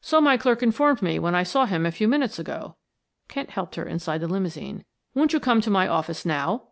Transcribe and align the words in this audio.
"So 0.00 0.22
my 0.22 0.38
clerk 0.38 0.62
informed 0.62 1.02
me 1.02 1.18
when 1.18 1.34
I 1.34 1.42
saw 1.42 1.66
him 1.66 1.84
a 1.84 1.90
few 1.92 2.08
minutes 2.08 2.38
ago." 2.38 2.76
Kent 3.28 3.50
helped 3.50 3.74
her 3.74 3.84
inside 3.84 4.22
the 4.22 4.26
limousine. 4.26 4.86
"Won't 5.12 5.34
you 5.34 5.38
come 5.38 5.60
to 5.60 5.70
my 5.70 5.86
office 5.86 6.24
now?" 6.24 6.68